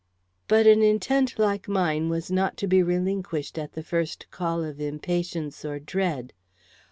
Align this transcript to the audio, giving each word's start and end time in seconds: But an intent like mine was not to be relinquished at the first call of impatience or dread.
But 0.47 0.65
an 0.65 0.81
intent 0.81 1.37
like 1.37 1.67
mine 1.67 2.09
was 2.09 2.31
not 2.31 2.57
to 2.57 2.67
be 2.67 2.81
relinquished 2.81 3.59
at 3.59 3.73
the 3.73 3.83
first 3.83 4.25
call 4.31 4.63
of 4.63 4.81
impatience 4.81 5.63
or 5.63 5.77
dread. 5.77 6.33